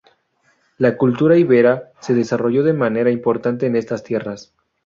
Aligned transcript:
La 0.79 0.97
cultura 0.97 1.37
íbera 1.37 1.91
se 1.99 2.15
desarrolló 2.15 2.63
de 2.63 2.73
manera 2.73 3.11
importante 3.11 3.67
en 3.67 3.75
estas 3.75 4.01
tierras. 4.03 4.51